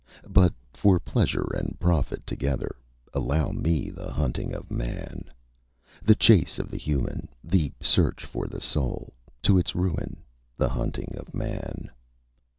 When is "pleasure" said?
0.99-1.45